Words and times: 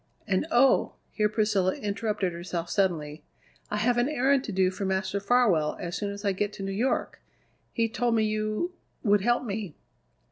And 0.25 0.47
oh!" 0.49 0.95
here 1.11 1.29
Priscilla 1.29 1.75
interrupted 1.75 2.33
herself 2.33 2.71
suddenly 2.71 3.23
"I 3.69 3.77
have 3.77 3.99
an 3.99 4.09
errand 4.09 4.43
to 4.45 4.51
do 4.51 4.71
for 4.71 4.83
Master 4.83 5.19
Farwell 5.19 5.77
as 5.79 5.95
soon 5.95 6.09
as 6.11 6.25
I 6.25 6.31
get 6.31 6.51
to 6.53 6.63
New 6.63 6.71
York. 6.71 7.21
He 7.71 7.87
told 7.87 8.15
me 8.15 8.23
you 8.23 8.73
would 9.03 9.21
help 9.21 9.43
me." 9.43 9.75